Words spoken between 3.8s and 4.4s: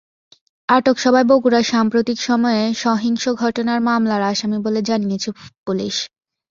মামলার